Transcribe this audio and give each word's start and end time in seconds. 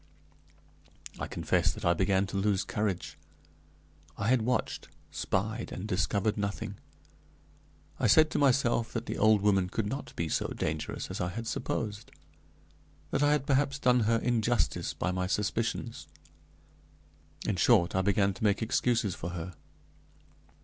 I 1.19 1.27
confess 1.27 1.71
that 1.71 1.85
I 1.85 1.93
began 1.93 2.25
to 2.25 2.35
lose 2.37 2.63
courage 2.63 3.19
I 4.17 4.29
had 4.29 4.41
watched, 4.41 4.87
spied, 5.11 5.71
and 5.71 5.87
discovered 5.87 6.37
nothing. 6.37 6.77
I 7.99 8.07
said 8.07 8.31
to 8.31 8.39
myself 8.39 8.93
that 8.93 9.05
the 9.05 9.19
old 9.19 9.43
woman 9.43 9.69
could 9.69 9.85
not 9.85 10.15
be 10.15 10.27
so 10.27 10.47
dangerous 10.55 11.11
as 11.11 11.21
I 11.21 11.29
had 11.29 11.45
supposed; 11.45 12.09
that 13.11 13.21
I 13.21 13.31
had 13.33 13.45
perhaps 13.45 13.77
done 13.77 13.99
her 14.09 14.17
injustice 14.17 14.95
by 14.95 15.11
my 15.11 15.27
suspicions; 15.27 16.07
in 17.45 17.57
short, 17.57 17.93
I 17.93 18.01
began 18.01 18.33
to 18.33 18.43
make 18.43 18.63
excuses 18.63 19.13
for 19.13 19.29
her. 19.37 19.53